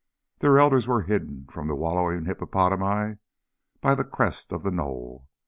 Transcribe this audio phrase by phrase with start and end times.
[0.39, 3.17] Their elders were hidden from the wallowing hippopotami
[3.81, 5.27] by the crest of the knoll.